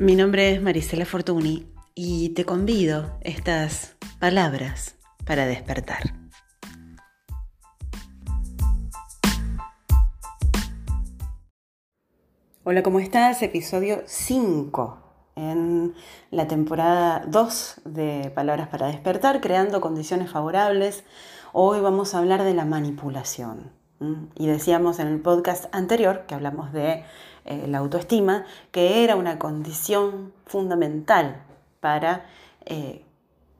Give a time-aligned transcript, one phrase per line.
[0.00, 1.66] Mi nombre es Marisela Fortuny
[1.96, 4.94] y te convido estas palabras
[5.26, 6.14] para despertar.
[12.62, 13.42] Hola, ¿cómo estás?
[13.42, 14.98] Episodio 5
[15.34, 15.94] en
[16.30, 21.02] la temporada 2 de Palabras para despertar, creando condiciones favorables.
[21.52, 23.72] Hoy vamos a hablar de la manipulación.
[24.36, 27.02] Y decíamos en el podcast anterior que hablamos de
[27.50, 31.42] eh, la autoestima, que era una condición fundamental
[31.80, 32.26] para
[32.66, 33.02] eh,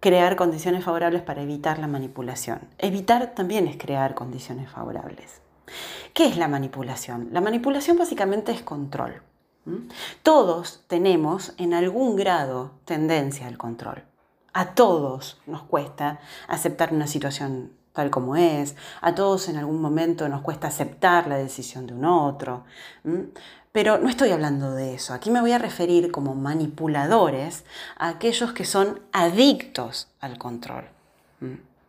[0.00, 2.58] crear condiciones favorables para evitar la manipulación.
[2.78, 5.40] Evitar también es crear condiciones favorables.
[6.14, 7.28] ¿Qué es la manipulación?
[7.30, 9.22] La manipulación básicamente es control.
[10.24, 14.02] Todos tenemos en algún grado tendencia al control.
[14.52, 16.18] A todos nos cuesta
[16.48, 21.38] aceptar una situación tal como es, a todos en algún momento nos cuesta aceptar la
[21.38, 22.64] decisión de un otro.
[23.76, 25.12] Pero no estoy hablando de eso.
[25.12, 27.64] Aquí me voy a referir como manipuladores
[27.98, 30.86] a aquellos que son adictos al control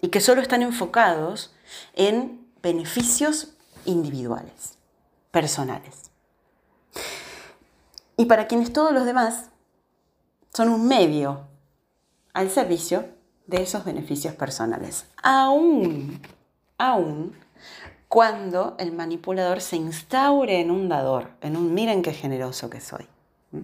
[0.00, 1.52] y que solo están enfocados
[1.94, 4.78] en beneficios individuales,
[5.32, 6.12] personales.
[8.16, 9.46] Y para quienes todos los demás
[10.54, 11.48] son un medio
[12.32, 13.08] al servicio
[13.48, 15.06] de esos beneficios personales.
[15.20, 16.22] Aún,
[16.78, 17.34] aún
[18.12, 23.06] cuando el manipulador se instaure en un dador, en un miren qué generoso que soy.
[23.52, 23.60] ¿Mm?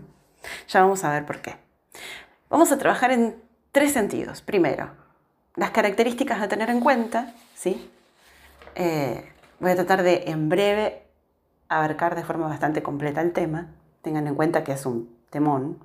[0.69, 1.57] Ya vamos a ver por qué.
[2.49, 4.41] Vamos a trabajar en tres sentidos.
[4.41, 4.89] Primero,
[5.55, 7.91] las características a tener en cuenta, ¿sí?
[8.75, 11.03] Eh, voy a tratar de en breve
[11.69, 13.67] abarcar de forma bastante completa el tema.
[14.01, 15.79] Tengan en cuenta que es un temón.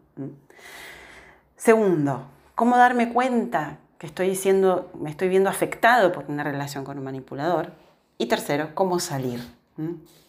[1.57, 6.97] Segundo, cómo darme cuenta que estoy siendo, me estoy viendo afectado por una relación con
[6.97, 7.82] un manipulador.
[8.17, 9.41] Y tercero, cómo salir.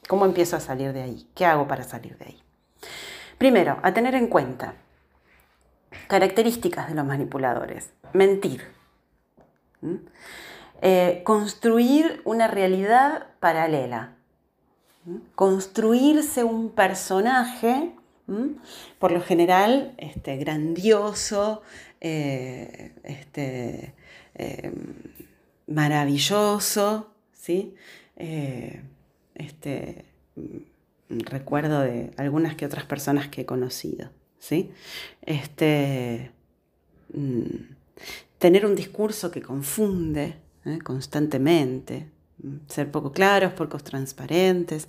[0.09, 1.29] ¿Cómo empiezo a salir de ahí?
[1.35, 2.43] ¿Qué hago para salir de ahí?
[3.39, 4.75] Primero, a tener en cuenta
[6.09, 7.91] características de los manipuladores.
[8.13, 8.63] Mentir.
[10.83, 14.15] Eh, construir una realidad paralela.
[15.35, 17.93] Construirse un personaje,
[18.99, 21.63] por lo general, este, grandioso,
[22.01, 23.95] eh, este,
[24.35, 24.73] eh,
[25.67, 27.14] maravilloso,
[27.45, 27.75] ¿sí?
[28.17, 28.81] Eh,
[29.35, 30.07] este,
[30.37, 34.71] mm, recuerdo de algunas que otras personas que he conocido, ¿sí?
[35.21, 36.31] Este,
[37.13, 37.75] mm,
[38.39, 40.79] tener un discurso que confunde ¿eh?
[40.83, 44.89] constantemente, mm, ser poco claros, poco transparentes,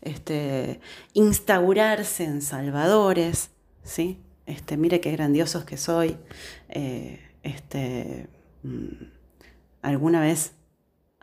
[0.00, 0.78] este,
[1.12, 3.50] instaurarse en salvadores,
[3.82, 4.20] ¿sí?
[4.46, 6.16] Este, mire qué grandiosos que soy.
[6.68, 8.28] Eh, este,
[9.82, 10.52] alguna vez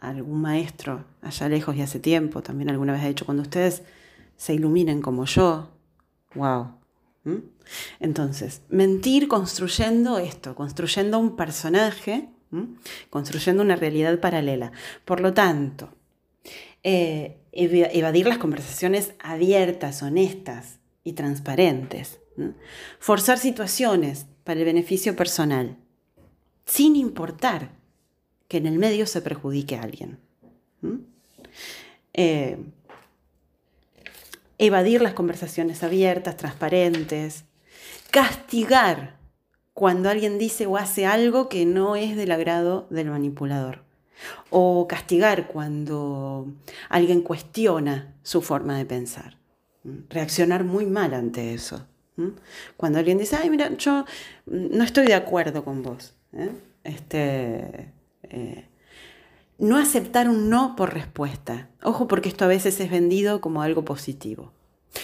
[0.09, 3.83] algún maestro allá lejos y hace tiempo, también alguna vez ha dicho, cuando ustedes
[4.35, 5.69] se iluminen como yo,
[6.35, 6.73] wow.
[7.99, 12.29] Entonces, mentir construyendo esto, construyendo un personaje,
[13.09, 14.71] construyendo una realidad paralela.
[15.05, 15.89] Por lo tanto,
[16.83, 22.19] eh, evadir las conversaciones abiertas, honestas y transparentes.
[22.99, 25.77] Forzar situaciones para el beneficio personal,
[26.65, 27.71] sin importar
[28.53, 30.19] que en el medio se perjudique a alguien.
[32.13, 32.59] Eh,
[34.59, 37.45] evadir las conversaciones abiertas, transparentes,
[38.11, 39.17] castigar
[39.73, 43.85] cuando alguien dice o hace algo que no es del agrado del manipulador.
[44.51, 46.45] O castigar cuando
[46.89, 49.39] alguien cuestiona su forma de pensar.
[50.09, 51.87] Reaccionar muy mal ante eso.
[52.77, 54.05] Cuando alguien dice, ay, mira, yo
[54.45, 56.13] no estoy de acuerdo con vos.
[56.33, 56.51] ¿eh?
[56.83, 57.91] Este,
[58.23, 58.67] eh,
[59.57, 61.69] no aceptar un no por respuesta.
[61.83, 64.51] Ojo porque esto a veces es vendido como algo positivo.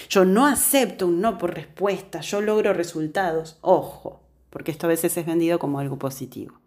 [0.10, 3.58] Yo no acepto un no por respuesta, yo logro resultados.
[3.62, 6.60] Ojo, porque esto a veces es vendido como algo positivo.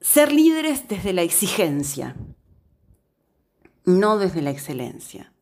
[0.00, 2.16] Ser líderes desde la exigencia,
[3.84, 5.32] no desde la excelencia.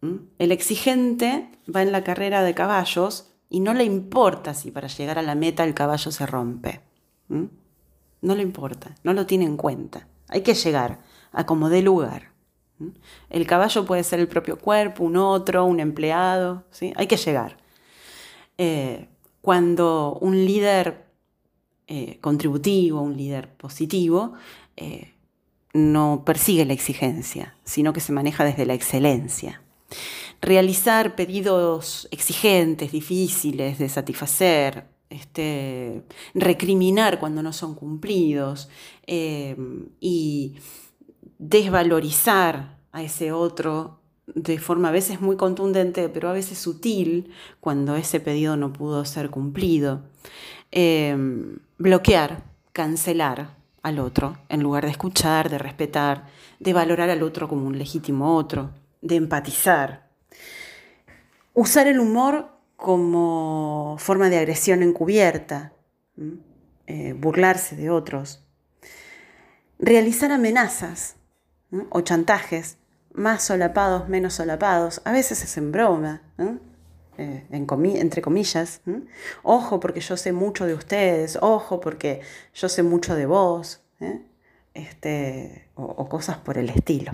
[0.00, 0.16] ¿Mm?
[0.38, 5.18] El exigente va en la carrera de caballos y no le importa si para llegar
[5.18, 6.80] a la meta el caballo se rompe.
[8.20, 10.08] No le importa, no lo tiene en cuenta.
[10.28, 11.00] Hay que llegar
[11.32, 12.32] a como dé lugar.
[13.30, 16.92] El caballo puede ser el propio cuerpo, un otro, un empleado, ¿sí?
[16.96, 17.56] Hay que llegar.
[18.56, 19.08] Eh,
[19.40, 21.06] cuando un líder
[21.86, 24.34] eh, contributivo, un líder positivo,
[24.76, 25.14] eh,
[25.72, 29.62] no persigue la exigencia, sino que se maneja desde la excelencia.
[30.40, 38.68] Realizar pedidos exigentes, difíciles de satisfacer, este, recriminar cuando no son cumplidos
[39.06, 40.56] em, y
[41.38, 43.98] desvalorizar a ese otro
[44.34, 49.04] de forma a veces muy contundente, pero a veces sutil, cuando ese pedido no pudo
[49.04, 50.02] ser cumplido.
[50.70, 56.26] Em, bloquear, cancelar al otro, en lugar de escuchar, de respetar,
[56.60, 58.70] de valorar al otro como un legítimo otro,
[59.00, 60.08] de empatizar.
[61.54, 65.72] Usar el humor como forma de agresión encubierta,
[66.86, 68.46] eh, burlarse de otros.
[69.80, 71.16] Realizar amenazas
[71.90, 72.78] o chantajes,
[73.12, 76.22] más solapados, menos solapados, a veces es en broma,
[77.18, 78.80] eh, entre comillas.
[79.42, 82.20] Ojo porque yo sé mucho de ustedes, ojo porque
[82.54, 84.22] yo sé mucho de vos, ¿eh?
[84.72, 87.10] este, o, cosas por el estilo.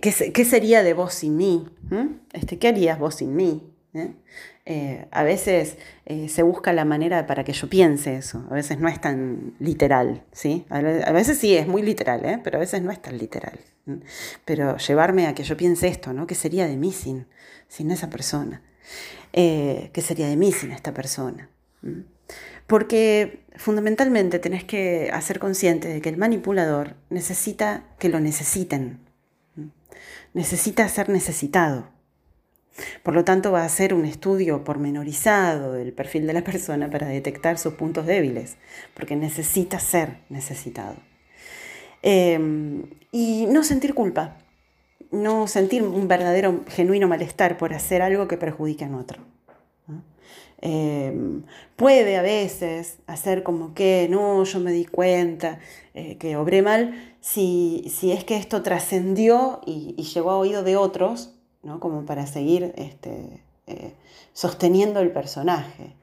[0.00, 1.68] ¿Qué, sería de vos sin mí?
[2.32, 3.74] Este, ¿Qué harías vos sin mí?
[4.66, 5.76] Eh, a veces
[6.06, 9.54] eh, se busca la manera para que yo piense eso, a veces no es tan
[9.58, 10.64] literal, ¿sí?
[10.70, 10.80] A
[11.12, 12.40] veces sí es muy literal, ¿eh?
[12.42, 13.58] pero a veces no es tan literal.
[14.46, 16.26] Pero llevarme a que yo piense esto, ¿no?
[16.26, 17.26] ¿Qué sería de mí sin,
[17.68, 18.62] sin esa persona?
[19.32, 21.50] ¿Qué sería de mí sin esta persona?
[22.66, 29.00] Porque fundamentalmente tenés que hacer consciente de que el manipulador necesita que lo necesiten,
[30.34, 31.88] necesita ser necesitado.
[33.02, 37.06] Por lo tanto, va a hacer un estudio pormenorizado del perfil de la persona para
[37.06, 38.56] detectar sus puntos débiles,
[38.94, 40.96] porque necesita ser necesitado.
[42.02, 42.82] Em,
[43.12, 44.36] y no sentir culpa,
[45.12, 49.33] no sentir un verdadero, genuino malestar por hacer algo que perjudique a otro.
[50.66, 51.42] Em,
[51.76, 55.58] puede a veces hacer como que no, yo me di cuenta
[55.92, 61.34] eh, que obré mal, si, es que esto trascendió y, llegó a oído de otros,
[61.80, 63.92] como para seguir este, eh,
[64.32, 65.96] sosteniendo el personaje.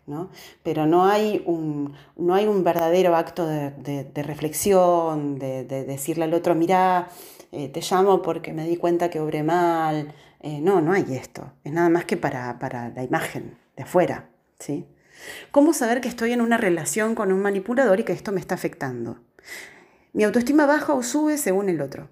[0.62, 6.54] Pero no hay, un, no hay un verdadero acto de, reflexión, de, decirle al otro,
[6.54, 7.10] mira,
[7.52, 10.14] eh, te llamo porque me di cuenta que obré mal.
[10.44, 11.52] No, no hay esto.
[11.64, 12.58] Es nada más que para,
[12.96, 14.31] la imagen de afuera.
[15.52, 18.56] ¿Cómo saber que estoy en una relación con un manipulador y que esto me está
[18.56, 19.20] afectando?
[20.14, 22.10] Mi autoestima baja o sube según el otro.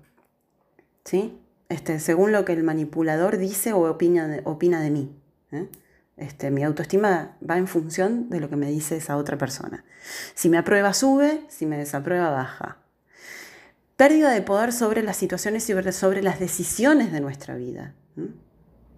[1.06, 1.40] ¿Sí?
[1.70, 5.16] Este, según lo que el manipulador dice o opina de, opina de mí.
[5.52, 5.68] ¿eh?
[6.18, 9.86] Este, mi autoestima va en función de lo que me dice esa otra persona.
[10.34, 12.78] Si me aprueba, sube, si me desaprueba, baja.
[13.96, 17.96] Pérdida de poder sobre las situaciones y sobre las decisiones de nuestra vida.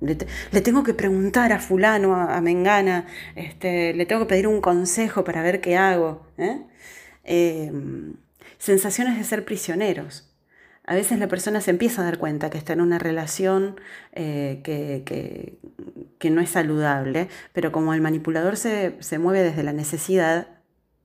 [0.01, 0.15] Le,
[0.62, 3.06] tengo que preguntar a fulano, a, Mengana,
[3.36, 6.25] este, le tengo que pedir un consejo para ver qué hago.
[6.38, 6.62] ¿eh?
[7.24, 8.15] Em,
[8.57, 10.31] sensaciones de ser prisioneros
[10.92, 13.80] a veces la persona se empieza a dar cuenta que está en una relación
[14.13, 20.48] eh, que, no es saludable, pero como el manipulador se, mueve desde la necesidad,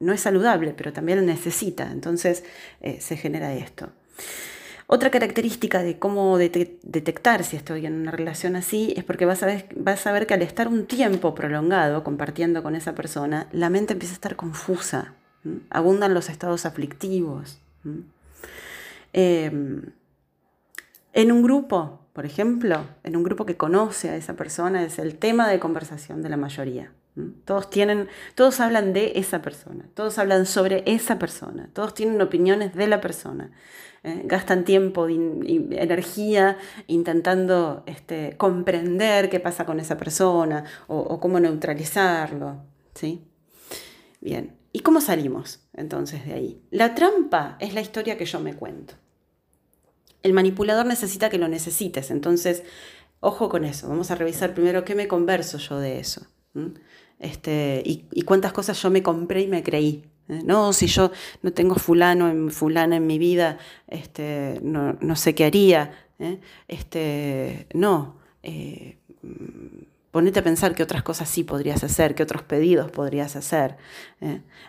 [0.01, 2.45] no es saludable, pero también necesita, entonces
[2.81, 3.93] eh, se genera esto.
[4.89, 9.47] Otra característica de cómo detectar si estoy en una relación así es porque vas a,
[9.47, 13.95] ver, vas a que al estar un tiempo prolongado compartiendo con esa persona, la mente
[13.95, 15.15] empieza a estar confusa,
[15.71, 17.61] abundan los estados aflictivos.
[19.13, 19.83] Em,
[21.13, 25.17] en un grupo, por ejemplo, en un grupo que conoce a esa persona, es el
[25.17, 26.93] tema de conversación de la mayoría.
[27.45, 32.75] Todos tienen, todos hablan de esa persona, todos hablan sobre esa persona, todos tienen opiniones
[32.75, 33.53] de la persona.
[34.05, 34.23] ¿eh?
[34.25, 35.17] gastan tiempo y
[35.73, 42.63] energía intentando este, comprender qué pasa con esa persona o, o cómo neutralizarlo.
[42.95, 43.25] ¿sí?
[44.21, 46.63] Bien, ¿y cómo salimos entonces de ahí?
[46.71, 48.95] La trampa es la historia que yo me cuento
[50.27, 52.11] el manipulador necesita que lo necesites.
[52.11, 52.65] Entonces,
[53.21, 53.89] ojo con eso.
[53.89, 56.27] Vamos a revisar primero qué me converso yo de eso.
[57.19, 60.05] Este, y, cuántas cosas yo me compré y me creí.
[60.29, 60.43] ¿eh?
[60.45, 61.11] No, si yo
[61.43, 65.93] no tengo fulano en fulana en mi vida, este, no, sé qué haría.
[66.19, 66.39] ¿eh?
[66.69, 68.17] Este, no.
[68.43, 68.99] Eh,
[70.11, 73.77] ponete a pensar qué otras cosas sí podrías hacer, qué otros pedidos podrías hacer.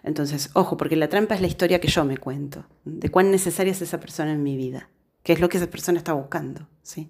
[0.03, 3.71] Entonces, ojo, porque la trampa es la historia que yo me cuento, de cuán necesaria
[3.71, 4.89] es esa persona en mi vida
[5.23, 6.69] que es lo que esa persona está buscando.
[6.83, 7.09] ¿sí?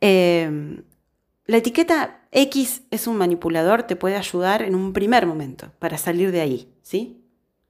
[0.00, 6.32] La etiqueta X es un manipulador, te puede ayudar en un primer momento para salir
[6.32, 7.22] de ahí, ¿sí?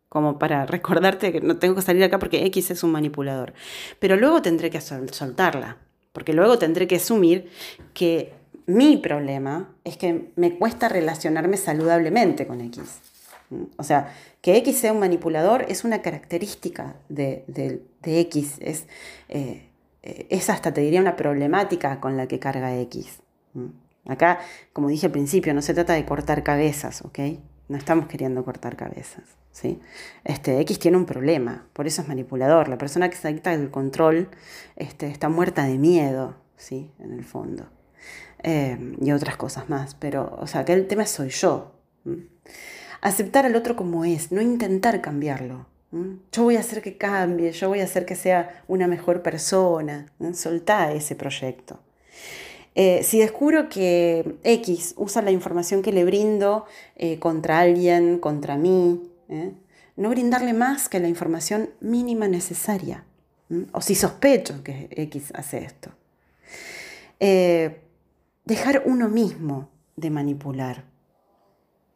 [0.08, 3.54] Como para recordarte que no tengo que salir acá porque X es un manipulador.
[3.98, 5.78] Pero luego tendré que soltarla,
[6.12, 7.50] porque luego tendré que asumir
[7.92, 8.32] que
[8.66, 13.00] mi problema es que me cuesta relacionarme saludablemente con X.
[13.76, 17.44] O sea, que X sea un manipulador es una característica de,
[18.04, 18.86] X, es,
[19.28, 19.68] eh,
[20.02, 23.20] es, hasta, te diría, una problemática con la que carga X.
[24.06, 24.40] Acá,
[24.72, 27.18] como dije al principio, no se trata de cortar cabezas, ¿ok?
[27.68, 29.24] No estamos queriendo cortar cabezas.
[29.52, 29.80] ¿sí?
[30.24, 32.68] Este, X tiene un problema, por eso es manipulador.
[32.68, 34.28] La persona que se adicta al control
[34.76, 36.90] este, está muerta de miedo, ¿sí?
[36.98, 37.68] En el fondo.
[38.42, 41.76] Eh, y otras cosas más, pero, o sea, que el tema soy yo.
[43.00, 45.66] Aceptar al otro como es, no intentar cambiarlo.
[46.32, 50.10] Yo voy a hacer que cambie, yo voy a hacer que sea una mejor persona.
[50.32, 51.80] Soltá ese proyecto.
[52.74, 56.64] Eh, si descubro que X usa la información que le brindo
[56.96, 59.52] eh, contra alguien, contra mí, ¿eh?
[59.96, 63.04] no brindarle más que la información mínima necesaria.
[63.72, 65.90] O si sospecho que X hace esto.
[68.46, 70.84] dejar uno mismo de manipular.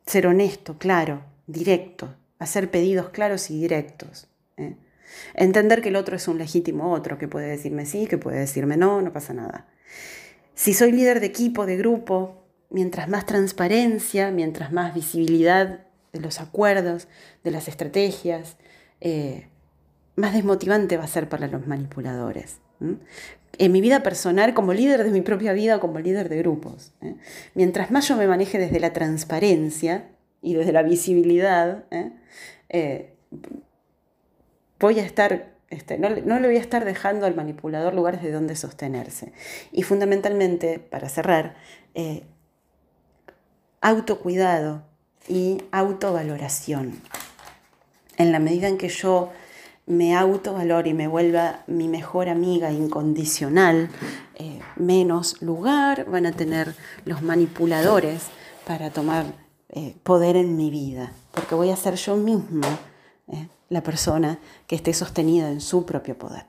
[0.04, 2.14] Ser honesto, claro, directo.
[2.38, 4.28] Hacer pedidos claros y directos.
[5.34, 8.76] Entender que el otro es un legítimo otro, que puede decirme sí, que puede decirme
[8.76, 9.66] no, no pasa nada.
[10.56, 15.80] Si soy líder de equipo, de grupo, mientras más transparencia, mientras más visibilidad
[16.14, 17.08] de los acuerdos,
[17.44, 18.56] de las estrategias,
[19.02, 19.48] eh,
[20.16, 22.60] más desmotivante va a ser para los manipuladores.
[23.58, 26.94] En mi vida personal, como líder de mi propia vida, como líder de grupos.
[27.02, 27.16] ¿eh?
[27.54, 30.08] Mientras más yo me maneje desde la transparencia
[30.40, 33.12] y desde la visibilidad, ¿eh?
[34.80, 38.54] voy a estar este, no, le voy a estar dejando al manipulador lugares de donde
[38.54, 39.32] sostenerse.
[39.72, 41.56] Y fundamentalmente, para cerrar,
[41.94, 42.22] eh,
[43.80, 44.84] autocuidado
[45.28, 47.00] y autovaloración.
[48.16, 49.32] En la medida en que yo
[49.86, 53.90] me autovalore y me vuelva mi mejor amiga incondicional,
[54.36, 58.22] eh, menos lugar van a tener los manipuladores
[58.66, 59.26] para tomar
[59.68, 62.78] eh, poder en mi vida, porque voy a ser yo misma
[63.68, 66.44] la persona que esté sostenida en su propio poder.